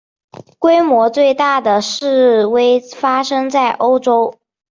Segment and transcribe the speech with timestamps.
[0.57, 4.33] 规模最大的示威发生在欧洲。